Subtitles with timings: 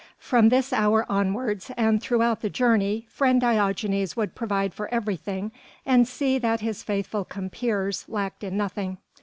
[0.17, 5.51] From this hour onwards and throughout the journey friend Diogenes would provide for everything
[5.85, 8.97] and see that his faithful compeers lacked in nothing.